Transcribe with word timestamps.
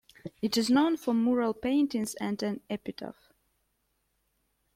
It 0.41 0.57
is 0.57 0.67
known 0.71 0.97
for 0.97 1.13
mural 1.13 1.53
paintings 1.53 2.15
and 2.15 2.41
an 2.41 2.61
epitaph. 2.71 3.31